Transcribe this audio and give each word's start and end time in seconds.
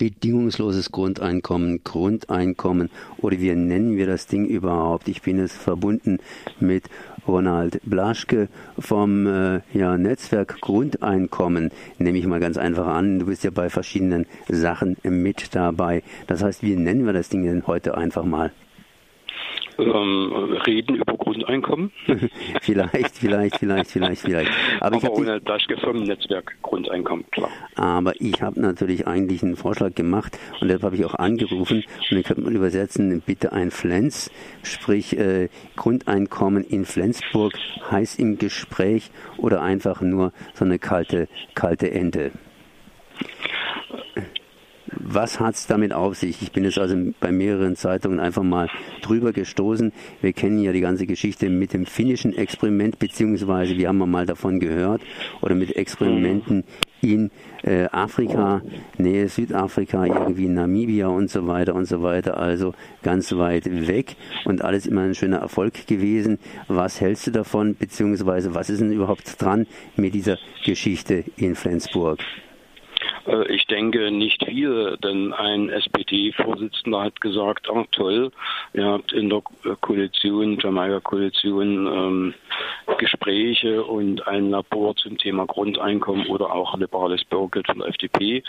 bedingungsloses 0.00 0.92
Grundeinkommen, 0.92 1.84
Grundeinkommen 1.84 2.88
oder 3.18 3.38
wie 3.38 3.54
nennen 3.54 3.98
wir 3.98 4.06
das 4.06 4.26
Ding 4.26 4.46
überhaupt? 4.46 5.08
Ich 5.08 5.20
bin 5.20 5.38
es 5.38 5.52
verbunden 5.52 6.20
mit 6.58 6.84
Ronald 7.28 7.80
Blaschke 7.84 8.48
vom 8.78 9.26
äh, 9.26 9.60
ja, 9.74 9.98
Netzwerk 9.98 10.58
Grundeinkommen, 10.62 11.70
nehme 11.98 12.16
ich 12.16 12.26
mal 12.26 12.40
ganz 12.40 12.56
einfach 12.56 12.86
an. 12.86 13.18
Du 13.18 13.26
bist 13.26 13.44
ja 13.44 13.50
bei 13.50 13.68
verschiedenen 13.68 14.24
Sachen 14.48 14.96
mit 15.04 15.54
dabei. 15.54 16.02
Das 16.26 16.42
heißt, 16.42 16.62
wie 16.62 16.76
nennen 16.76 17.04
wir 17.04 17.12
das 17.12 17.28
Ding 17.28 17.44
denn 17.44 17.66
heute 17.66 17.94
einfach 17.94 18.24
mal? 18.24 18.52
Ähm, 19.80 20.58
reden 20.66 20.96
über 20.96 21.16
Grundeinkommen. 21.16 21.92
vielleicht, 22.62 23.16
vielleicht, 23.16 23.56
vielleicht, 23.56 23.90
vielleicht, 23.90 24.22
vielleicht. 24.22 24.50
Aber, 24.80 24.96
Aber 24.96 25.12
ohne 25.12 25.40
das 25.40 25.62
Firmennetzwerk 25.80 26.56
Grundeinkommen, 26.62 27.24
klar. 27.30 27.50
Aber 27.76 28.12
ich 28.20 28.42
habe 28.42 28.60
natürlich 28.60 29.06
eigentlich 29.06 29.42
einen 29.42 29.56
Vorschlag 29.56 29.94
gemacht 29.94 30.38
und 30.60 30.68
deshalb 30.68 30.82
habe 30.82 30.96
ich 30.96 31.04
auch 31.04 31.14
angerufen 31.14 31.84
und 32.10 32.10
den 32.10 32.22
könnte 32.22 32.42
man 32.42 32.54
übersetzen, 32.54 33.22
bitte 33.24 33.52
ein 33.52 33.70
Flens, 33.70 34.30
sprich 34.62 35.18
äh, 35.18 35.48
Grundeinkommen 35.76 36.64
in 36.64 36.84
Flensburg, 36.84 37.54
heiß 37.90 38.18
im 38.18 38.38
Gespräch 38.38 39.10
oder 39.36 39.62
einfach 39.62 40.00
nur 40.00 40.32
so 40.54 40.64
eine 40.64 40.78
kalte, 40.78 41.28
kalte 41.54 41.90
Ente. 41.90 42.32
Was 45.12 45.40
hat 45.40 45.56
es 45.56 45.66
damit 45.66 45.92
auf 45.92 46.14
sich? 46.14 46.40
Ich 46.40 46.52
bin 46.52 46.62
jetzt 46.62 46.78
also 46.78 46.94
bei 47.18 47.32
mehreren 47.32 47.74
Zeitungen 47.74 48.20
einfach 48.20 48.44
mal 48.44 48.68
drüber 49.02 49.32
gestoßen. 49.32 49.92
Wir 50.22 50.32
kennen 50.32 50.62
ja 50.62 50.70
die 50.70 50.80
ganze 50.80 51.04
Geschichte 51.04 51.50
mit 51.50 51.72
dem 51.72 51.84
finnischen 51.84 52.32
Experiment, 52.32 53.00
beziehungsweise 53.00 53.76
wir 53.76 53.88
haben 53.88 53.98
mal 54.08 54.24
davon 54.24 54.60
gehört, 54.60 55.02
oder 55.40 55.56
mit 55.56 55.74
Experimenten 55.74 56.62
in 57.00 57.32
äh, 57.64 57.86
Afrika, 57.86 58.62
Nähe 58.98 59.28
Südafrika, 59.28 60.06
irgendwie 60.06 60.46
Namibia 60.46 61.08
und 61.08 61.28
so 61.28 61.44
weiter 61.48 61.74
und 61.74 61.86
so 61.86 62.04
weiter, 62.04 62.36
also 62.36 62.72
ganz 63.02 63.32
weit 63.32 63.88
weg 63.88 64.14
und 64.44 64.62
alles 64.62 64.86
immer 64.86 65.00
ein 65.00 65.16
schöner 65.16 65.38
Erfolg 65.38 65.88
gewesen. 65.88 66.38
Was 66.68 67.00
hältst 67.00 67.26
du 67.26 67.32
davon, 67.32 67.74
beziehungsweise 67.74 68.54
was 68.54 68.70
ist 68.70 68.80
denn 68.80 68.92
überhaupt 68.92 69.42
dran 69.42 69.66
mit 69.96 70.14
dieser 70.14 70.38
Geschichte 70.64 71.24
in 71.36 71.56
Flensburg? 71.56 72.20
Äh, 73.26 73.52
ich 73.52 73.66
denke 73.66 74.10
nicht 74.10 74.44
viel, 74.44 74.96
denn 75.02 75.32
ein 75.32 75.68
SPD-Vorsitzender 75.68 77.02
hat 77.02 77.20
gesagt, 77.20 77.68
ach 77.74 77.86
toll, 77.92 78.30
ihr 78.72 78.84
habt 78.84 79.12
in 79.12 79.30
der 79.30 79.42
Koalition, 79.80 80.58
Jamaika-Koalition, 80.58 81.86
ähm, 81.86 82.34
Gespräche 83.40 83.82
und 83.82 84.26
ein 84.26 84.50
Labor 84.50 84.94
zum 84.96 85.16
Thema 85.16 85.46
Grundeinkommen 85.46 86.26
oder 86.26 86.52
auch 86.52 86.76
liberales 86.76 87.24
Bürgergeld 87.24 87.66
von 87.66 87.78
der 87.78 87.88
FDP 87.88 88.42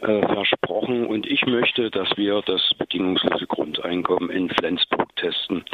äh, 0.00 0.26
versprochen. 0.26 1.06
Und 1.06 1.26
ich 1.26 1.46
möchte, 1.46 1.90
dass 1.90 2.08
wir 2.16 2.42
das 2.44 2.60
bedingungslose 2.76 3.46
Grundeinkommen 3.46 4.30
in 4.30 4.50
Flensburg 4.50 5.14
testen. 5.16 5.64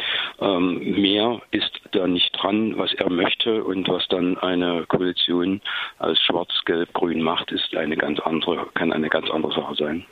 Ähm, 0.41 1.01
mehr 1.01 1.41
ist 1.51 1.81
da 1.93 2.07
nicht 2.07 2.31
dran, 2.41 2.79
was 2.79 2.93
er 2.95 3.11
möchte 3.11 3.65
und 3.65 3.89
was 3.89 4.07
dann 4.09 4.39
eine 4.39 4.85
Koalition 4.87 5.61
aus 5.99 6.21
Schwarz, 6.21 6.51
Gelb, 6.65 6.93
Grün 6.93 7.23
macht, 7.23 7.51
ist 7.51 7.75
eine 7.75 7.97
ganz 7.97 8.21
andere, 8.21 8.67
kann 8.75 8.93
eine 8.93 9.09
ganz 9.09 9.29
andere 9.31 9.53
Sache 9.53 9.75
sein. 9.75 10.07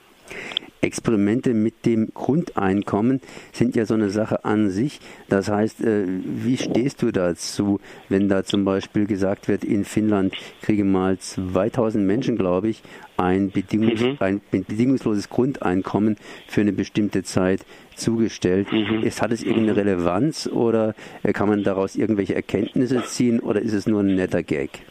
Experimente 0.81 1.55
mit 1.55 1.87
dem 1.87 2.09
Grundeinkommen 2.15 3.21
sind 3.53 3.77
ja 3.77 3.85
so 3.85 3.95
eine 3.95 4.11
Sache 4.11 4.45
an 4.45 4.71
sich. 4.71 5.01
Das 5.29 5.49
heißt, 5.49 5.81
äh, 5.83 6.07
wie 6.07 6.57
stehst 6.57 7.03
du 7.03 7.11
dazu, 7.11 7.81
wenn 8.09 8.29
da 8.29 8.45
zum 8.45 8.65
Beispiel 8.65 9.07
gesagt 9.07 9.49
wird, 9.49 9.65
in 9.65 9.85
Finnland 9.85 10.35
kriegen 10.63 10.93
mal 10.93 11.19
2000 11.19 12.05
Menschen, 12.05 12.37
glaube 12.37 12.69
ich, 12.69 12.83
ein, 13.17 13.51
bedingungs 13.51 14.01
mhm. 14.01 14.17
ein 14.21 14.41
bedingungsloses 14.51 15.29
Grundeinkommen 15.29 16.17
für 16.47 16.61
eine 16.61 16.73
bestimmte 16.73 17.25
Zeit 17.25 17.67
zugestellt. 17.97 18.73
Mhm. 18.73 19.03
Ist, 19.03 19.21
hat 19.21 19.33
es 19.33 19.43
irgendeine 19.43 19.77
Relevanz 19.77 20.47
oder 20.47 20.95
äh, 21.23 21.33
kann 21.33 21.49
man 21.49 21.65
daraus 21.65 21.97
irgendwelche 21.97 22.35
Erkenntnisse 22.35 23.03
ziehen 23.05 23.41
oder 23.41 23.61
ist 23.61 23.73
es 23.73 23.87
nur 23.87 24.01
ein 24.01 24.15
netter 24.15 24.43
Gag? 24.43 24.83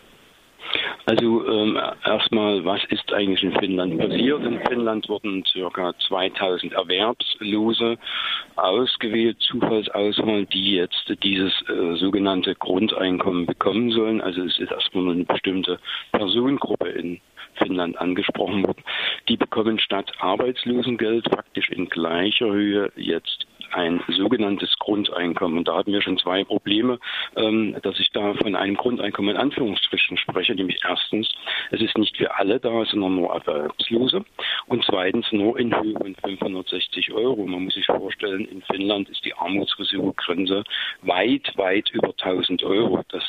Also 1.08 1.48
ähm, 1.48 1.80
erstmal, 2.04 2.66
was 2.66 2.82
ist 2.90 3.14
eigentlich 3.14 3.42
in 3.42 3.58
Finnland 3.58 3.98
passiert? 3.98 4.44
In 4.44 4.60
Finnland 4.68 5.08
wurden 5.08 5.46
ca. 5.72 5.94
2000 6.06 6.74
Erwerbslose 6.74 7.98
ausgewählt, 8.58 9.38
Zufallsauswahl, 9.40 10.46
die 10.48 10.74
jetzt 10.74 11.10
dieses 11.24 11.54
äh, 11.70 11.96
sogenannte 11.96 12.56
Grundeinkommen 12.56 13.46
bekommen 13.46 13.92
sollen. 13.92 14.20
Also 14.20 14.42
es 14.42 14.60
ist 14.60 14.70
erstmal 14.70 15.06
nur 15.06 15.14
eine 15.14 15.24
bestimmte 15.24 15.80
Personengruppe 16.12 16.90
in 16.90 17.22
Finnland 17.56 17.98
angesprochen 17.98 18.68
worden. 18.68 18.84
Die 19.30 19.38
bekommen 19.38 19.80
statt 19.80 20.12
Arbeitslosengeld 20.20 21.30
faktisch 21.30 21.70
in 21.70 21.88
gleicher 21.88 22.52
Höhe 22.52 22.92
jetzt 22.98 23.47
ein 23.72 24.04
sogenanntes 24.08 24.78
Grundeinkommen. 24.80 25.60
Und 25.60 25.68
da 25.68 25.76
hatten 25.76 25.92
wir 25.92 26.02
schon 26.02 26.18
zwei 26.18 26.44
Probleme, 26.44 27.00
ähm, 27.36 27.76
dass 27.82 28.00
ich 28.00 28.10
da 28.12 28.34
von 28.34 28.56
einem 28.56 28.76
Grundeinkommen 28.76 29.36
in 29.36 29.42
Anführungsstrichen 29.42 30.18
spreche, 30.18 30.56
nämlich 30.56 30.80
erstens, 30.88 31.30
es 31.72 31.82
ist 31.82 31.98
nicht 31.98 32.18
für 32.18 32.36
alle 32.36 32.60
da, 32.60 32.86
sondern 32.86 33.16
nur 33.16 33.34
Erwerbslose 33.34 34.24
und 34.68 34.84
zweitens 34.86 35.32
nur 35.32 35.60
in 35.60 35.76
Höhe 35.76 35.94
von 35.94 36.16
560 36.16 37.12
Euro. 37.12 37.46
Man 37.46 37.66
muss 37.66 37.74
sich 37.74 37.86
vorstellen, 37.86 38.46
in 38.46 38.62
Finnland 38.64 39.10
ist 39.10 39.24
die 39.26 39.34
Armutsrisikogrenze 39.34 40.64
weit, 41.02 41.52
weit 41.58 41.90
über 41.92 42.10
1000 42.10 42.64
Euro. 42.64 43.04
Das 43.10 43.24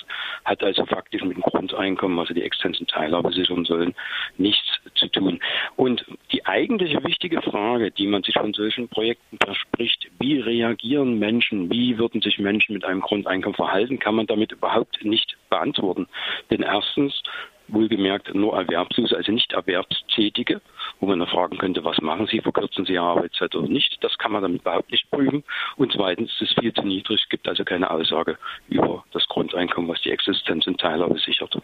hat 0.45 0.63
also 0.63 0.85
faktisch 0.87 1.23
mit 1.23 1.37
dem 1.37 1.43
Grundeinkommen, 1.43 2.19
also 2.19 2.35
die 2.35 2.43
extensiven 2.43 2.87
Teilhabe 2.87 3.33
sichern 3.33 3.65
sollen, 3.65 3.95
nichts 4.37 4.81
zu 4.95 5.09
tun. 5.09 5.41
Und 5.77 6.05
die 6.33 6.45
eigentliche 6.47 7.03
wichtige 7.05 7.43
Frage, 7.43 7.91
die 7.91 8.07
man 8.07 8.23
sich 8.23 8.35
von 8.35 8.53
solchen 8.53 8.89
Projekten 8.89 9.39
verspricht, 9.43 10.09
wie 10.19 10.28
reagieren 10.37 11.19
Menschen, 11.19 11.71
wie 11.71 11.97
würden 11.97 12.21
sich 12.21 12.39
Menschen 12.39 12.75
mit 12.75 12.85
einem 12.85 13.01
Grundeinkommen 13.01 13.57
verhalten, 13.57 13.99
kann 13.99 14.15
man 14.15 14.27
damit 14.27 14.53
überhaupt 14.53 15.03
nicht 15.05 15.37
beantworten. 15.49 16.07
Denn 16.51 16.63
erstens, 16.63 17.23
wohlgemerkt 17.69 18.35
nur 18.35 18.57
Erwerbslose, 18.57 19.17
also 19.17 19.33
nicht 19.33 19.53
Erwerbstätige, 19.53 20.61
wo 21.01 21.07
man 21.07 21.19
dann 21.19 21.29
fragen 21.29 21.59
könnte, 21.59 21.85
was 21.85 22.01
machen 22.01 22.27
Sie, 22.27 22.41
verkürzen 22.41 22.85
Sie 22.85 22.95
Ihre 22.95 23.05
Arbeitszeit 23.05 23.55
oder 23.55 23.69
nicht. 23.69 23.99
Das 24.03 24.17
kann 24.19 24.33
man 24.33 24.43
damit 24.43 24.63
überhaupt 24.63 24.91
nicht 24.91 25.11
prüfen. 25.11 25.45
Und 25.77 25.93
zweitens, 25.93 26.33
es 26.37 26.51
ist 26.51 26.61
viel 26.61 26.73
zu 26.73 26.83
niedrig, 26.83 27.29
gibt 27.29 27.49
also 27.49 27.65
keine 27.65 27.91
Aussage 27.91 28.39
über 28.69 29.05
das 29.13 29.27
Grundeinkommen, 29.29 29.91
was 29.91 30.01
die 30.03 30.11
Existenz 30.11 30.67
in 30.67 30.77
Teilhabe 30.77 31.19
sichert. 31.19 31.61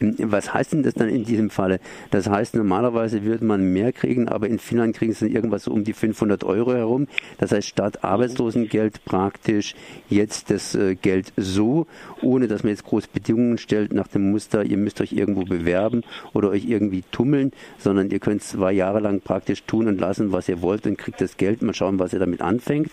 Was 0.00 0.52
heißt 0.52 0.72
denn 0.72 0.82
das 0.82 0.94
dann 0.94 1.08
in 1.08 1.24
diesem 1.24 1.50
Falle? 1.50 1.80
Das 2.10 2.28
heißt, 2.28 2.54
normalerweise 2.54 3.24
würde 3.24 3.44
man 3.44 3.72
mehr 3.72 3.92
kriegen, 3.92 4.28
aber 4.28 4.48
in 4.48 4.58
Finnland 4.58 4.96
kriegen 4.96 5.12
sie 5.12 5.28
irgendwas 5.28 5.64
so 5.64 5.72
um 5.72 5.84
die 5.84 5.92
500 5.92 6.44
Euro 6.44 6.74
herum. 6.74 7.08
Das 7.38 7.52
heißt, 7.52 7.66
statt 7.66 8.04
Arbeitslosengeld 8.04 9.04
praktisch 9.04 9.74
jetzt 10.08 10.50
das 10.50 10.74
äh, 10.74 10.94
Geld 10.94 11.32
so, 11.36 11.86
ohne 12.22 12.48
dass 12.48 12.62
man 12.62 12.70
jetzt 12.70 12.84
große 12.84 13.08
Bedingungen 13.12 13.58
stellt 13.58 13.92
nach 13.92 14.08
dem 14.08 14.30
Muster, 14.30 14.64
ihr 14.64 14.76
müsst 14.76 15.00
euch 15.00 15.12
irgendwo 15.12 15.44
bewerben 15.44 16.02
oder 16.32 16.50
euch 16.50 16.66
irgendwie 16.66 17.02
tummeln, 17.10 17.52
sondern 17.78 18.10
ihr 18.10 18.18
könnt 18.18 18.42
zwei 18.42 18.72
Jahre 18.72 19.00
lang 19.00 19.20
praktisch 19.20 19.64
tun 19.64 19.88
und 19.88 20.00
lassen, 20.00 20.32
was 20.32 20.48
ihr 20.48 20.62
wollt 20.62 20.86
und 20.86 20.98
kriegt 20.98 21.20
das 21.20 21.36
Geld. 21.36 21.62
Mal 21.62 21.74
schauen, 21.74 21.98
was 21.98 22.12
ihr 22.12 22.18
damit 22.18 22.42
anfängt. 22.42 22.90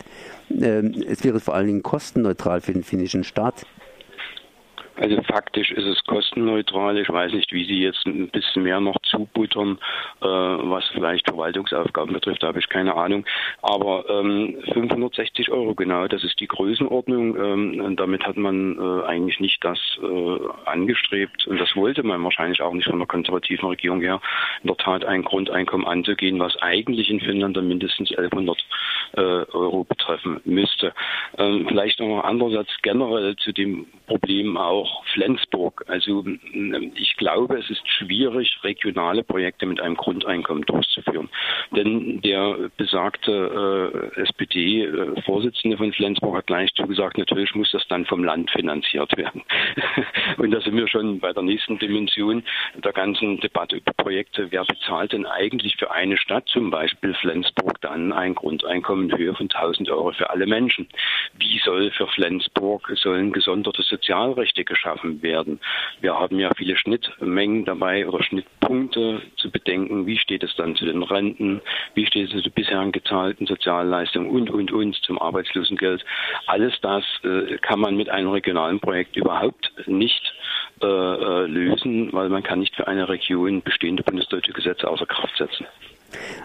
Ähm, 0.50 1.04
es 1.08 1.24
wäre 1.24 1.40
vor 1.40 1.56
allen 1.56 1.68
Dingen 1.68 1.84
kostenneutral 1.84 2.62
für 2.62 2.74
den 2.74 2.84
finnischen 2.84 3.24
Staat. 3.24 3.66
Also 4.96 5.22
faktisch 5.24 5.72
ist 5.72 5.86
es 5.86 6.04
kostenneutral. 6.06 6.98
Ich 6.98 7.10
weiß 7.10 7.34
nicht, 7.34 7.52
wie 7.52 7.66
Sie 7.66 7.82
jetzt 7.82 8.06
ein 8.06 8.30
bisschen 8.30 8.64
mehr 8.64 8.80
noch 8.80 8.98
zubuttern, 9.04 9.80
äh, 10.22 10.26
was 10.26 10.88
vielleicht 10.90 11.28
Verwaltungsaufgaben 11.28 12.14
betrifft, 12.14 12.44
da 12.44 12.48
habe 12.48 12.60
ich 12.60 12.70
keine 12.70 12.96
Ahnung. 12.96 13.26
Aber 13.62 14.06
ähm, 14.10 14.58
560 14.74 15.52
Euro 15.52 15.74
genau, 15.74 16.08
das 16.08 16.24
ist 16.24 16.40
die 16.40 16.48
Größenordnung. 16.48 17.36
Ähm, 17.36 17.96
damit 17.96 18.26
hat 18.26 18.38
man 18.38 18.78
äh, 18.78 19.06
eigentlich 19.06 19.40
nicht 19.40 19.64
das 19.64 19.80
äh, 20.02 20.40
angestrebt 20.66 21.48
und 21.48 21.60
das 21.60 21.76
wollte 21.76 22.04
man 22.04 22.24
wahrscheinlich 22.24 22.62
auch 22.62 22.74
nicht 22.74 22.88
von 22.88 23.00
der 23.00 23.08
konservativen 23.08 23.70
Regierung 23.70 24.02
her, 24.02 24.22
in 24.62 24.68
der 24.68 24.78
Tat 24.78 25.06
ein 25.06 25.24
Grundeinkommen 25.24 25.88
anzugehen, 25.88 26.40
was 26.40 26.56
eigentlich 26.62 27.10
in 27.10 27.20
Finnland 27.20 27.58
dann 27.58 27.68
mindestens 27.68 28.12
1100 28.12 28.58
äh, 29.16 29.22
Euro 29.22 29.84
betreffen 29.84 30.42
müsste. 30.46 30.94
Ähm, 31.38 31.66
vielleicht 31.68 32.00
noch 32.00 32.18
ein 32.20 32.30
anderer 32.30 32.52
Satz 32.52 32.70
generell 32.82 33.36
zu 33.38 33.52
dem 33.52 33.88
Problem 34.08 34.58
auch 34.58 34.83
Flensburg. 35.14 35.84
Also 35.88 36.26
ich 36.96 37.16
glaube, 37.18 37.58
es 37.58 37.70
ist 37.70 37.88
schwierig, 37.88 38.60
regionale 38.64 39.24
Projekte 39.24 39.66
mit 39.66 39.80
einem 39.80 39.96
Grundeinkommen 39.96 40.64
durchzuführen. 40.64 41.30
Denn 41.72 42.22
der 42.22 42.70
besagte 42.78 44.12
äh, 44.16 44.22
SPD-Vorsitzende 44.22 45.78
von 45.78 45.94
Flensburg 45.94 46.38
hat 46.38 46.48
gleich 46.48 46.74
zugesagt, 46.74 47.18
natürlich 47.18 47.54
muss 47.56 47.72
das 47.72 47.88
dann 47.88 48.06
vom 48.06 48.24
Land 48.24 48.52
finanziert 48.52 49.16
werden. 49.18 49.44
Und 50.38 50.52
da 50.52 50.62
sind 50.62 50.76
wir 50.76 50.88
schon 50.88 51.20
bei 51.20 51.34
der 51.34 51.44
nächsten 51.44 51.80
Dimension 51.80 52.44
der 52.84 52.94
ganzen 52.94 53.40
Debatte 53.40 53.78
über 53.78 53.94
Projekte. 53.94 54.52
Wer 54.52 54.66
bezahlt 54.66 55.14
denn 55.14 55.26
eigentlich 55.26 55.76
für 55.78 55.92
eine 55.92 56.18
Stadt, 56.18 56.48
zum 56.48 56.70
Beispiel 56.70 57.14
Flensburg, 57.16 57.80
dann 57.82 58.12
ein 58.12 58.36
Grundeinkommen 58.36 59.10
in 59.10 59.18
Höhe 59.18 59.34
von 59.34 59.50
1000 59.50 59.90
Euro 59.90 60.12
für 60.12 60.30
alle 60.30 60.46
Menschen? 60.46 60.88
Wie 61.38 61.60
soll 61.60 61.92
für 61.92 62.08
Flensburg 62.08 62.92
sollen 62.96 63.32
gesonderte 63.32 63.82
Sozialrechte 63.84 64.64
geschaffen 64.74 65.22
werden. 65.22 65.60
Wir 66.02 66.16
haben 66.16 66.40
ja 66.40 66.52
viele 66.56 66.76
Schnittmengen 66.76 67.64
dabei 67.66 68.08
oder 68.08 68.24
Schnittpunkte 68.24 69.22
zu 69.38 69.52
bedenken. 69.52 70.06
Wie 70.08 70.18
steht 70.18 70.44
es 70.44 70.56
dann 70.56 70.76
zu 70.76 70.86
den 70.86 71.04
Renten? 71.04 71.62
Wie 71.94 72.06
steht 72.06 72.26
es 72.28 72.32
zu 72.32 72.42
den 72.42 72.52
bisherigen 72.52 72.92
gezahlten 72.92 73.46
Sozialleistungen 73.46 74.30
und, 74.30 74.50
und, 74.50 74.72
und 74.72 74.96
zum 74.96 75.22
Arbeitslosengeld? 75.22 76.04
Alles 76.48 76.74
das 76.82 77.04
äh, 77.24 77.58
kann 77.58 77.80
man 77.80 77.96
mit 77.96 78.10
einem 78.10 78.30
regionalen 78.30 78.80
Projekt 78.80 79.16
überhaupt 79.16 79.72
nicht 79.86 80.34
äh, 80.82 80.86
äh 80.86 81.46
lösen, 81.46 82.12
weil 82.14 82.30
man 82.30 82.44
kann 82.44 82.60
nicht 82.60 82.76
für 82.76 82.88
eine 82.88 83.08
Region 83.08 83.62
bestehende 83.62 84.04
bundesdeutsche 84.04 84.54
Gesetze 84.54 84.90
außer 84.90 85.06
Kraft 85.06 85.38
setzen. 85.38 85.66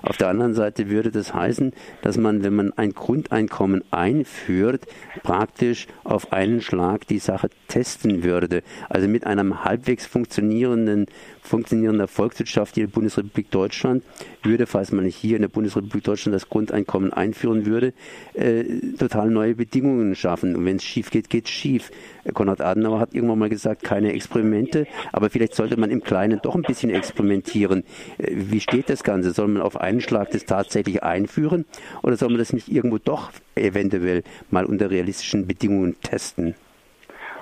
Auf 0.03 0.17
der 0.17 0.29
anderen 0.29 0.55
Seite 0.55 0.89
würde 0.89 1.11
das 1.11 1.35
heißen, 1.35 1.73
dass 2.03 2.17
man, 2.17 2.43
wenn 2.43 2.55
man 2.55 2.73
ein 2.73 2.93
Grundeinkommen 2.93 3.85
einführt, 3.91 4.87
praktisch 5.23 5.87
auf 6.05 6.33
einen 6.33 6.61
Schlag 6.61 7.07
die 7.07 7.19
Sache 7.19 7.51
testen 7.69 8.23
würde. 8.23 8.63
Also 8.89 9.09
mit 9.09 9.27
einem 9.27 9.65
halbwegs 9.65 10.07
funktionierenden 10.07 11.07
funktionierender 11.49 12.07
Volkswirtschaft 12.07 12.75
hier 12.75 12.85
in 12.85 12.91
der 12.91 12.95
Bundesrepublik 12.95 13.51
Deutschland 13.51 14.05
würde, 14.43 14.67
falls 14.67 14.93
man 14.93 15.07
hier 15.07 15.37
in 15.37 15.43
der 15.43 15.49
Bundesrepublik 15.49 16.05
Deutschland 16.05 16.35
das 16.35 16.49
Grundeinkommen 16.49 17.13
einführen 17.13 17.67
würde, 17.67 17.95
äh, 18.35 18.65
total 18.99 19.31
neue 19.31 19.55
Bedingungen 19.55 20.15
schaffen. 20.15 20.55
Und 20.55 20.65
wenn 20.67 20.77
es 20.77 20.85
schief 20.85 21.11
geht, 21.11 21.31
geht 21.31 21.47
es 21.47 21.51
schief. 21.51 21.91
Konrad 22.35 22.61
Adenauer 22.61 23.01
hat 23.01 23.15
irgendwann 23.15 23.39
mal 23.39 23.49
gesagt, 23.49 23.83
keine 23.83 24.13
Experimente, 24.13 24.87
aber 25.13 25.31
vielleicht 25.31 25.55
sollte 25.55 25.79
man 25.79 25.91
im 25.91 26.03
Kleinen 26.03 26.41
doch 26.43 26.55
ein 26.55 26.63
bisschen 26.63 26.91
experimentieren. 26.91 27.85
Äh, 28.19 28.33
wie 28.35 28.61
steht 28.61 28.91
das 28.91 29.03
Ganze? 29.03 29.33
Soll 29.33 29.49
man 29.49 29.58
auf 29.61 29.81
einen 29.81 30.01
Schlag 30.01 30.31
das 30.31 30.45
tatsächlich 30.45 31.03
einführen 31.03 31.65
oder 32.03 32.17
soll 32.17 32.29
man 32.29 32.39
das 32.39 32.53
nicht 32.53 32.69
irgendwo 32.69 32.99
doch 32.99 33.31
eventuell 33.55 34.23
mal 34.51 34.65
unter 34.65 34.91
realistischen 34.91 35.47
Bedingungen 35.47 35.97
testen? 36.01 36.55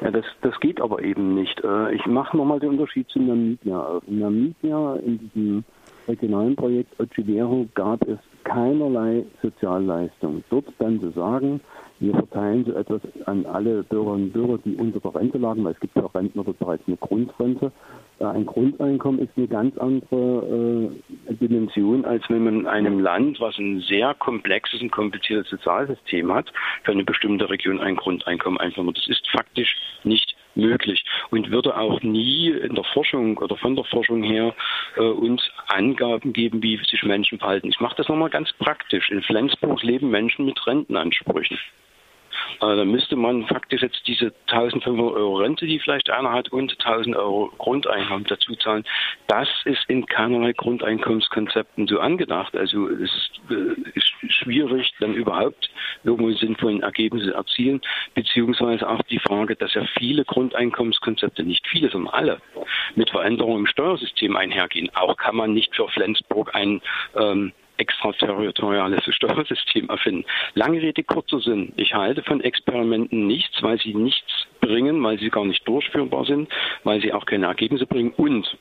Ja, 0.00 0.10
das, 0.10 0.24
das 0.42 0.58
geht 0.60 0.80
aber 0.80 1.02
eben 1.02 1.34
nicht. 1.34 1.62
Äh, 1.64 1.94
ich 1.94 2.04
mache 2.06 2.36
nochmal 2.36 2.60
den 2.60 2.70
Unterschied 2.70 3.08
zu 3.08 3.18
Namibia. 3.18 4.00
In 4.06 4.18
Namibia, 4.18 4.96
in 4.96 5.18
diesem 5.18 5.64
regionalen 6.06 6.54
Projekt 6.54 6.98
Ochivero, 7.00 7.66
gab 7.74 8.06
es 8.06 8.18
keinerlei 8.44 9.24
Sozialleistung. 9.42 10.44
Dort 10.50 10.66
dann 10.78 11.00
zu 11.00 11.10
sagen, 11.10 11.60
wir 11.98 12.12
verteilen 12.12 12.64
so 12.64 12.72
etwas 12.72 13.00
an 13.24 13.46
alle 13.46 13.82
Bürgerinnen 13.84 14.24
und 14.24 14.32
Bürger, 14.32 14.58
die 14.64 14.76
unter 14.76 15.00
der 15.00 15.14
Rente 15.14 15.38
lagen, 15.38 15.64
weil 15.64 15.72
es 15.72 15.80
gibt 15.80 15.96
ja 15.96 16.04
Rentner 16.06 16.44
dort 16.44 16.58
bereits 16.58 16.82
eine 16.86 16.96
Grundrente. 16.98 17.72
Äh, 18.18 18.24
ein 18.24 18.44
Grundeinkommen 18.46 19.20
ist 19.20 19.30
eine 19.36 19.48
ganz 19.48 19.76
andere 19.78 20.90
äh, 21.28 21.34
Dimension, 21.34 22.04
als 22.04 22.22
wenn 22.28 22.44
man 22.44 22.60
in 22.60 22.66
einem 22.66 22.98
Land, 23.00 23.40
was 23.40 23.56
ein 23.58 23.80
sehr 23.80 24.14
komplexes 24.14 24.82
und 24.82 24.92
kompliziertes 24.92 25.50
Sozialsystem 25.50 26.32
hat, 26.32 26.52
für 26.84 26.92
eine 26.92 27.04
bestimmte 27.04 27.48
Region 27.48 27.80
ein 27.80 27.96
Grundeinkommen 27.96 28.60
einführen. 28.60 28.92
Das 28.92 29.08
ist 29.08 29.26
faktisch 29.30 29.76
nicht 30.04 30.36
möglich 30.54 31.04
und 31.30 31.50
würde 31.50 31.76
auch 31.76 32.02
nie 32.02 32.50
in 32.50 32.74
der 32.74 32.84
Forschung 32.84 33.38
oder 33.38 33.56
von 33.56 33.76
der 33.76 33.84
Forschung 33.84 34.22
her 34.22 34.54
äh, 34.96 35.00
uns 35.00 35.42
Angaben 35.68 36.32
geben, 36.32 36.62
wie 36.62 36.76
sich 36.78 37.02
Menschen 37.02 37.38
verhalten. 37.38 37.68
Ich 37.68 37.80
mache 37.80 37.96
das 37.96 38.08
nochmal 38.08 38.30
ganz 38.30 38.52
praktisch. 38.54 39.10
In 39.10 39.22
Flensburg 39.22 39.82
leben 39.82 40.10
Menschen 40.10 40.46
mit 40.46 40.66
Rentenansprüchen. 40.66 41.58
Also 42.60 42.76
da 42.76 42.84
müsste 42.84 43.16
man 43.16 43.46
faktisch 43.46 43.82
jetzt 43.82 44.06
diese 44.06 44.32
1500 44.48 45.14
Euro 45.14 45.36
Rente, 45.36 45.66
die 45.66 45.78
vielleicht 45.78 46.10
einer 46.10 46.32
hat, 46.32 46.50
und 46.50 46.72
1000 46.72 47.16
Euro 47.16 47.52
Grundeinkommen 47.58 48.24
dazu 48.24 48.54
zahlen. 48.56 48.84
Das 49.26 49.48
ist 49.64 49.84
in 49.88 50.06
keinerlei 50.06 50.52
Grundeinkommenskonzepten 50.52 51.86
so 51.86 52.00
angedacht. 52.00 52.56
Also 52.56 52.88
es 52.88 53.10
ist, 53.10 53.40
äh, 53.50 53.90
ist 53.94 54.12
schwierig, 54.28 54.92
dann 55.00 55.14
überhaupt 55.14 55.70
irgendwo 56.04 56.30
sinnvollen 56.32 56.82
Ergebnisse 56.82 57.34
erzielen, 57.34 57.80
beziehungsweise 58.14 58.88
auch 58.88 59.02
die 59.02 59.18
Frage, 59.18 59.56
dass 59.56 59.74
ja 59.74 59.84
viele 59.98 60.24
Grundeinkommenskonzepte, 60.24 61.42
nicht 61.42 61.66
viele, 61.66 61.90
sondern 61.90 62.14
alle, 62.14 62.40
mit 62.94 63.10
Veränderungen 63.10 63.60
im 63.60 63.66
Steuersystem 63.66 64.36
einhergehen. 64.36 64.90
Auch 64.94 65.16
kann 65.16 65.36
man 65.36 65.52
nicht 65.52 65.74
für 65.74 65.88
Flensburg 65.88 66.54
ein 66.54 66.80
ähm, 67.14 67.52
extraterritoriales 67.78 69.02
Steuersystem 69.14 69.88
erfinden. 69.88 70.24
Lange 70.54 70.80
Rede, 70.80 71.02
kurzer 71.02 71.40
Sinn. 71.40 71.72
Ich 71.76 71.94
halte 71.94 72.22
von 72.22 72.40
Experimenten 72.40 73.26
nichts, 73.26 73.62
weil 73.62 73.78
sie 73.78 73.94
nichts 73.94 74.46
bringen, 74.60 75.02
weil 75.02 75.18
sie 75.18 75.30
gar 75.30 75.44
nicht 75.44 75.66
durchführbar 75.66 76.24
sind, 76.24 76.48
weil 76.84 77.00
sie 77.00 77.12
auch 77.12 77.26
keine 77.26 77.46
Ergebnisse 77.46 77.86
bringen 77.86 78.12
und 78.16 78.56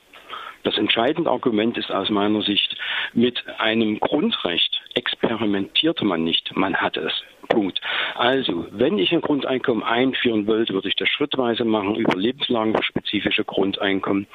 das 0.62 0.78
entscheidende 0.78 1.30
Argument 1.30 1.76
ist 1.78 1.90
aus 1.90 2.10
meiner 2.10 2.42
Sicht, 2.42 2.76
mit 3.12 3.42
einem 3.58 4.00
Grundrecht 4.00 4.80
experimentierte 4.94 6.04
man 6.04 6.24
nicht, 6.24 6.54
man 6.56 6.76
hatte 6.76 7.00
es. 7.00 7.12
Punkt. 7.48 7.80
Also, 8.16 8.66
wenn 8.70 8.98
ich 8.98 9.12
ein 9.12 9.20
Grundeinkommen 9.20 9.84
einführen 9.84 10.46
wollte, 10.46 10.74
würde 10.74 10.88
ich 10.88 10.96
das 10.96 11.08
schrittweise 11.08 11.64
machen 11.64 11.94
über 11.94 12.16
lebenslagenspezifische 12.16 13.44
Grundeinkommen, 13.44 14.26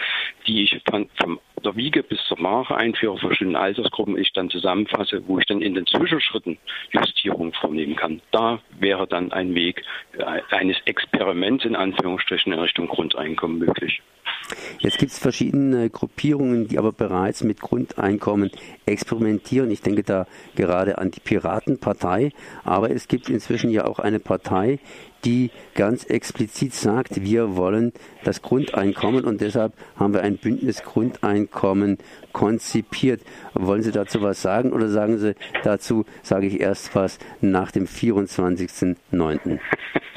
die 0.47 0.63
ich 0.63 0.81
von, 0.89 1.09
vom 1.21 1.39
der 1.63 1.75
Wiege 1.75 2.01
bis 2.01 2.23
zur 2.25 2.39
Mache 2.39 2.75
einführe, 2.75 3.17
verschiedene 3.17 3.59
Altersgruppen, 3.59 4.17
ich 4.17 4.33
dann 4.33 4.49
zusammenfasse, 4.49 5.21
wo 5.27 5.37
ich 5.37 5.45
dann 5.45 5.61
in 5.61 5.75
den 5.75 5.85
Zwischenschritten 5.85 6.57
Justierungen 6.91 7.53
vornehmen 7.53 7.95
kann. 7.95 8.21
Da 8.31 8.59
wäre 8.79 9.05
dann 9.07 9.31
ein 9.31 9.53
Weg 9.53 9.83
eines 10.49 10.77
Experiments 10.85 11.65
in 11.65 11.75
Anführungsstrichen 11.75 12.53
in 12.53 12.59
Richtung 12.59 12.87
Grundeinkommen 12.87 13.59
möglich. 13.59 14.01
Jetzt 14.79 14.97
gibt 14.97 15.11
es 15.11 15.19
verschiedene 15.19 15.89
Gruppierungen, 15.89 16.67
die 16.67 16.77
aber 16.77 16.91
bereits 16.91 17.43
mit 17.43 17.61
Grundeinkommen 17.61 18.51
experimentieren. 18.85 19.71
Ich 19.71 19.81
denke 19.81 20.03
da 20.03 20.27
gerade 20.55 20.97
an 20.97 21.11
die 21.11 21.19
Piratenpartei, 21.19 22.31
aber 22.63 22.91
es 22.91 23.07
gibt 23.07 23.29
inzwischen 23.29 23.69
ja 23.69 23.85
auch 23.85 23.99
eine 23.99 24.19
Partei, 24.19 24.79
die 25.25 25.51
ganz 25.75 26.03
explizit 26.05 26.73
sagt, 26.73 27.21
wir 27.23 27.55
wollen 27.55 27.93
das 28.23 28.41
Grundeinkommen 28.41 29.25
und 29.25 29.41
deshalb 29.41 29.73
haben 29.95 30.13
wir 30.13 30.21
ein 30.21 30.37
Bündnis 30.37 30.83
Grundeinkommen 30.83 31.97
konzipiert. 32.33 33.21
Wollen 33.53 33.83
Sie 33.83 33.91
dazu 33.91 34.21
was 34.21 34.41
sagen 34.41 34.71
oder 34.71 34.89
sagen 34.89 35.17
Sie 35.19 35.35
dazu, 35.63 36.05
sage 36.23 36.47
ich 36.47 36.59
erst 36.59 36.95
was 36.95 37.19
nach 37.39 37.71
dem 37.71 37.85
24.09.? 37.85 39.59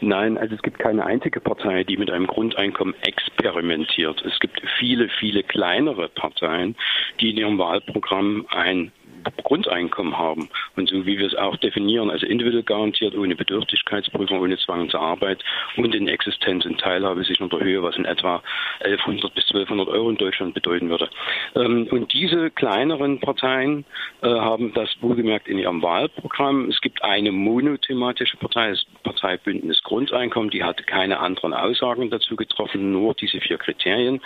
Nein, 0.00 0.36
also 0.38 0.54
es 0.54 0.62
gibt 0.62 0.78
keine 0.78 1.04
einzige 1.04 1.40
Partei, 1.40 1.84
die 1.84 1.96
mit 1.96 2.10
einem 2.10 2.26
Grundeinkommen 2.26 2.94
experimentiert. 3.02 4.22
Es 4.24 4.38
gibt 4.40 4.60
viele, 4.78 5.08
viele 5.08 5.42
kleinere 5.42 6.08
Parteien, 6.08 6.76
die 7.20 7.30
in 7.30 7.36
ihrem 7.36 7.58
Wahlprogramm 7.58 8.46
ein 8.50 8.92
Grundeinkommen 9.42 10.18
haben. 10.18 10.48
Und 10.76 10.88
so 10.88 11.06
wie 11.06 11.18
wir 11.18 11.26
es 11.26 11.34
auch 11.34 11.56
definieren, 11.56 12.10
also 12.10 12.26
individuell 12.26 12.62
garantiert, 12.62 13.16
ohne 13.16 13.36
Bedürftigkeitsprüfung, 13.36 14.40
ohne 14.40 14.56
Zwang 14.58 14.88
zur 14.88 15.00
Arbeit 15.00 15.42
und 15.76 15.94
in 15.94 16.08
Existenz 16.08 16.64
und 16.64 16.80
Teilhabe 16.80 17.24
sich 17.24 17.40
in 17.40 17.48
der 17.48 17.60
Höhe, 17.60 17.82
was 17.82 17.96
in 17.96 18.04
etwa 18.04 18.42
1100 18.80 19.34
bis 19.34 19.44
1200 19.44 19.88
Euro 19.88 20.10
in 20.10 20.16
Deutschland 20.16 20.54
bedeuten 20.54 20.88
würde. 20.90 21.08
Ähm, 21.54 21.88
und 21.90 22.12
diese 22.12 22.50
kleineren 22.50 23.20
Parteien 23.20 23.84
äh, 24.22 24.28
haben 24.28 24.72
das 24.74 24.90
wohlgemerkt 25.00 25.48
in 25.48 25.58
ihrem 25.58 25.82
Wahlprogramm. 25.82 26.68
Es 26.70 26.80
gibt 26.80 27.02
eine 27.02 27.32
monothematische 27.32 28.36
Partei, 28.36 28.70
das 28.70 28.86
Parteibündnis 29.02 29.82
Grundeinkommen, 29.82 30.50
die 30.50 30.64
hat 30.64 30.86
keine 30.86 31.20
anderen 31.20 31.54
Aussagen 31.54 32.10
dazu 32.10 32.36
getroffen, 32.36 32.92
nur 32.92 33.14
diese 33.14 33.40
vier 33.40 33.58
Kriterien. 33.58 34.20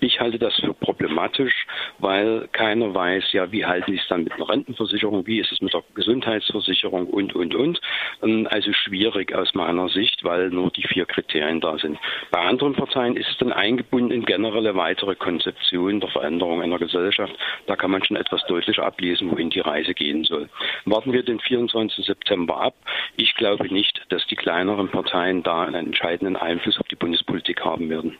Ich 0.00 0.20
halte 0.20 0.38
das 0.38 0.54
für 0.56 0.74
problematisch, 0.74 1.66
weil 1.98 2.48
keiner 2.52 2.94
weiß, 2.94 3.32
ja, 3.32 3.50
wie 3.52 3.64
halten 3.64 3.92
sie 3.92 3.98
es 3.98 4.08
dann 4.08 4.24
mit 4.24 4.38
einer 4.40 4.48
Rentenversicherung, 4.48 5.26
wie 5.26 5.40
ist 5.40 5.52
es 5.52 5.60
mit 5.60 5.72
der 5.72 5.82
Gesundheitsversicherung 5.94 7.06
und, 7.06 7.34
und, 7.34 7.54
und. 7.54 7.80
Ähm, 8.22 8.48
also 8.50 8.72
schwierig 8.72 9.34
aus 9.34 9.54
meiner 9.54 9.88
Sicht, 9.88 10.24
weil 10.24 10.50
nur 10.50 10.70
die 10.70 10.86
vier 10.86 11.06
Kriterien 11.06 11.60
da 11.60 11.78
sind. 11.78 11.98
Bei 12.30 12.40
anderen 12.40 12.74
Parteien 12.74 13.16
ist 13.16 13.28
es 13.28 13.38
dann 13.38 13.52
eingebunden 13.52 14.10
in 14.10 14.24
generelle 14.24 14.74
weitere 14.74 15.14
Konzeptionen 15.14 16.00
der 16.00 16.10
Veränderung 16.10 16.62
einer 16.62 16.78
Gesellschaft. 16.78 17.34
Da 17.66 17.76
kann 17.76 17.90
man 17.90 18.04
schon 18.04 18.16
etwas 18.16 18.44
deutlicher 18.46 18.84
ablesen, 18.84 19.30
wohin 19.30 19.50
die 19.50 19.60
Reise 19.60 19.94
gehen 19.94 20.24
soll. 20.24 20.48
Warten 20.84 21.12
wir 21.12 21.22
den 21.22 21.40
24. 21.40 22.04
September 22.04 22.60
ab. 22.60 22.74
Ich 23.16 23.34
glaube 23.34 23.72
nicht, 23.72 24.00
dass 24.08 24.26
die 24.26 24.36
kleineren 24.36 24.88
Parteien 24.88 25.42
da 25.42 25.62
einen 25.62 25.86
entscheidenden 25.86 26.36
Einfluss 26.36 26.78
auf 26.78 26.88
die 26.88 26.96
Bundespolitik 26.96 27.64
haben 27.64 27.88
werden. 27.90 28.16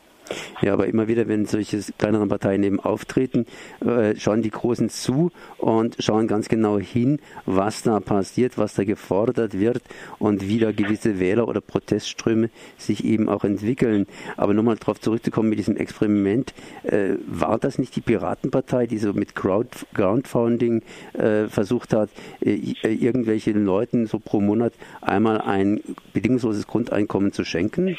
Ja, 0.62 0.72
aber 0.72 0.87
immer 0.87 1.08
wieder, 1.08 1.28
wenn 1.28 1.46
solche 1.46 1.80
kleineren 1.99 2.28
Parteien 2.28 2.62
eben 2.62 2.80
auftreten, 2.80 3.46
äh, 3.84 4.14
schauen 4.16 4.42
die 4.42 4.50
Großen 4.50 4.88
zu 4.90 5.30
und 5.58 5.96
schauen 5.99 6.28
ganz 6.28 6.49
genau 6.49 6.78
hin, 6.78 7.18
was 7.46 7.82
da 7.82 8.00
passiert, 8.00 8.58
was 8.58 8.75
da 8.75 8.84
gefordert 8.84 9.58
wird 9.58 9.82
und 10.18 10.46
wie 10.46 10.58
da 10.58 10.72
gewisse 10.72 11.18
Wähler 11.18 11.49
oder 11.49 11.60
Protestströme 11.60 12.50
sich 12.76 13.04
eben 13.04 13.28
auch 13.28 13.44
entwickeln. 13.44 14.06
Aber 14.37 14.54
nochmal 14.54 14.76
darauf 14.76 15.00
zurückzukommen 15.00 15.49
mit 15.49 15.58
diesem 15.58 15.76
Experiment, 15.76 16.54
äh, 16.82 17.14
war 17.26 17.58
das 17.58 17.78
nicht 17.78 17.96
die 17.96 18.00
Piratenpartei, 18.00 18.87
die 18.87 18.99
so 18.99 19.12
mit 19.12 19.34
Crowd, 19.34 19.70
Crowdfunding 19.94 20.82
äh, 21.14 21.49
versucht 21.49 21.92
hat, 21.92 22.10
irgendwelchen 22.40 23.64
Leuten 23.64 24.06
so 24.06 24.18
pro 24.18 24.40
Monat 24.40 24.72
einmal 25.00 25.40
ein 25.40 25.80
bedingungsloses 26.12 26.66
Grundeinkommen 26.66 27.32
zu 27.32 27.44
schenken? 27.44 27.96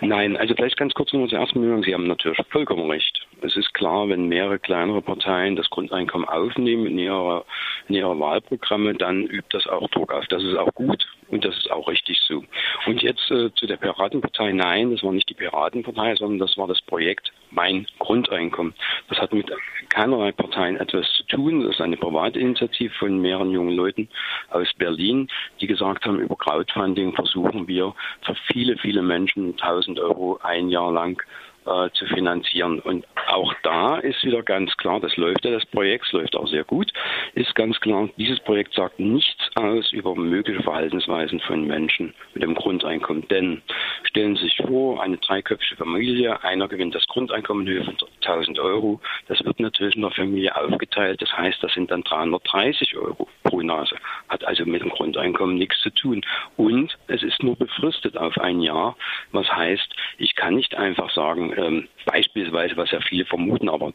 Nein, 0.00 0.36
also 0.36 0.54
vielleicht 0.54 0.76
ganz 0.76 0.92
kurz 0.92 1.12
nur 1.12 1.28
zur 1.28 1.38
ersten 1.38 1.60
Bemerkung. 1.60 1.82
Sie 1.82 1.94
haben 1.94 2.06
natürlich 2.06 2.38
vollkommen 2.50 2.90
recht. 2.90 3.26
Es 3.40 3.56
ist 3.56 3.72
klar, 3.72 4.08
wenn 4.08 4.28
mehrere 4.28 4.58
kleinere 4.58 5.00
Parteien 5.00 5.56
das 5.56 5.70
Grundeinkommen 5.70 6.28
aufnehmen 6.28 6.86
in 6.86 6.98
ihrer 6.98 7.44
in 7.88 7.94
ihre 7.94 8.18
Wahlprogramme, 8.18 8.94
dann 8.94 9.24
übt 9.24 9.48
das 9.50 9.66
auch 9.66 9.88
Druck 9.90 10.12
auf. 10.12 10.26
Das 10.26 10.42
ist 10.42 10.56
auch 10.56 10.72
gut 10.74 11.06
und 11.28 11.44
das 11.44 11.56
ist 11.56 11.70
auch 11.70 11.88
richtig 11.88 12.20
so. 12.20 12.44
Und 12.86 13.02
jetzt 13.02 13.30
äh, 13.30 13.52
zu 13.54 13.66
der 13.66 13.76
Piratenpartei. 13.76 14.52
Nein, 14.52 14.90
das 14.90 15.02
war 15.02 15.12
nicht 15.12 15.28
die 15.28 15.34
Piratenpartei, 15.34 16.16
sondern 16.16 16.38
das 16.38 16.56
war 16.56 16.66
das 16.66 16.80
Projekt 16.82 17.32
Mein 17.50 17.86
Grundeinkommen. 17.98 18.74
Das 19.08 19.18
hat 19.18 19.32
mit 19.32 19.50
keinerlei 19.88 20.32
Parteien 20.32 20.76
etwas 20.76 21.10
zu 21.12 21.24
tun. 21.24 21.62
Das 21.62 21.76
ist 21.76 21.80
eine 21.80 21.96
Privatinitiative 21.96 22.92
von 22.94 23.20
mehreren 23.20 23.50
jungen 23.50 23.74
Leuten 23.74 24.08
aus 24.50 24.72
Berlin, 24.74 25.28
die 25.60 25.66
gesagt 25.66 26.04
haben, 26.04 26.18
über 26.20 26.36
Crowdfunding 26.36 27.14
versuchen 27.14 27.68
wir 27.68 27.94
für 28.22 28.34
viele, 28.52 28.76
viele 28.78 29.02
Menschen 29.02 29.52
1000 29.52 29.98
Euro 30.00 30.38
ein 30.42 30.68
Jahr 30.68 30.92
lang 30.92 31.22
äh, 31.66 31.90
zu 31.92 32.06
finanzieren. 32.06 32.80
Und 32.80 33.06
auch 33.28 33.52
da 33.62 33.96
ist 33.96 34.24
wieder 34.24 34.42
ganz 34.42 34.76
klar, 34.76 35.00
das 35.00 35.16
läuft 35.16 35.44
ja, 35.44 35.50
das 35.50 35.66
Projekt, 35.66 36.12
läuft 36.12 36.36
auch 36.36 36.46
sehr 36.46 36.64
gut, 36.64 36.92
ist 37.34 37.54
ganz 37.54 37.78
klar, 37.80 38.08
dieses 38.16 38.40
Projekt 38.40 38.74
sagt 38.74 39.00
nichts 39.00 39.50
aus 39.56 39.92
über 39.92 40.14
mögliche 40.14 40.62
Verhaltensweisen 40.62 41.40
von 41.40 41.66
Menschen 41.66 42.14
mit 42.34 42.42
dem 42.42 42.54
Grundeinkommen. 42.54 43.26
Denn 43.28 43.62
stellen 44.04 44.36
Sie 44.36 44.44
sich 44.44 44.56
vor, 44.56 45.02
eine 45.02 45.16
dreiköpfige 45.18 45.76
Familie, 45.76 46.42
einer 46.44 46.68
gewinnt 46.68 46.94
das 46.94 47.06
Grundeinkommen 47.06 47.66
in 47.66 47.72
Höhe 47.72 47.84
von 47.84 47.96
1000 48.22 48.58
Euro, 48.60 49.00
das 49.28 49.44
wird 49.44 49.60
natürlich 49.60 49.96
in 49.96 50.02
der 50.02 50.10
Familie 50.12 50.56
aufgeteilt, 50.56 51.20
das 51.20 51.36
heißt, 51.36 51.62
das 51.62 51.72
sind 51.72 51.90
dann 51.90 52.02
330 52.02 52.96
Euro 52.96 53.28
pro 53.42 53.60
Nase, 53.60 53.96
hat 54.28 54.44
also 54.44 54.64
mit 54.64 54.82
dem 54.82 54.90
Grundeinkommen 54.90 55.56
nichts 55.56 55.80
zu 55.80 55.90
tun. 55.90 56.22
Und 56.56 56.96
es 57.08 57.22
ist 57.22 57.42
nur 57.42 57.56
befristet 57.56 58.16
auf 58.16 58.38
ein 58.38 58.60
Jahr, 58.60 58.96
was 59.32 59.50
heißt, 59.50 59.94
ich 60.18 60.34
kann 60.34 60.54
nicht 60.54 60.74
einfach 60.74 61.10
sagen, 61.10 61.55
ähm, 61.56 61.88
beispielsweise, 62.04 62.76
was 62.76 62.90
ja 62.90 63.00
viele 63.00 63.24
vermuten, 63.24 63.68
aber 63.68 63.92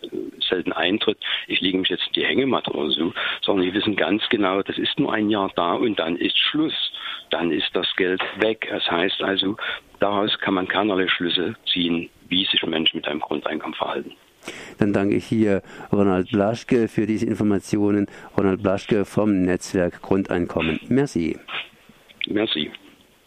selten 0.47 0.73
eintritt, 0.73 1.17
ich 1.47 1.61
lege 1.61 1.77
mich 1.77 1.89
jetzt 1.89 2.07
in 2.07 2.13
die 2.13 2.25
Hängematte 2.25 2.71
oder 2.71 2.89
so, 2.91 3.13
sondern 3.41 3.65
wir 3.65 3.73
wissen 3.73 3.95
ganz 3.95 4.23
genau, 4.29 4.61
das 4.61 4.77
ist 4.77 4.99
nur 4.99 5.13
ein 5.13 5.29
Jahr 5.29 5.51
da 5.55 5.73
und 5.73 5.99
dann 5.99 6.17
ist 6.17 6.37
Schluss. 6.37 6.91
Dann 7.29 7.51
ist 7.51 7.69
das 7.73 7.87
Geld 7.95 8.21
weg. 8.39 8.67
Das 8.69 8.89
heißt 8.91 9.21
also, 9.21 9.55
daraus 9.99 10.37
kann 10.39 10.53
man 10.53 10.67
keinerlei 10.67 11.07
Schlüsse 11.07 11.55
ziehen, 11.71 12.09
wie 12.27 12.45
sich 12.45 12.61
Menschen 12.63 12.97
mit 12.97 13.07
einem 13.07 13.21
Grundeinkommen 13.21 13.75
verhalten. 13.75 14.11
Dann 14.79 14.93
danke 14.93 15.15
ich 15.15 15.25
hier 15.25 15.61
Ronald 15.91 16.29
Blaschke 16.31 16.87
für 16.87 17.05
diese 17.05 17.25
Informationen. 17.25 18.07
Ronald 18.37 18.63
Blaschke 18.63 19.05
vom 19.05 19.43
Netzwerk 19.43 20.01
Grundeinkommen. 20.01 20.79
Merci. 20.89 21.37
Merci. 22.27 22.71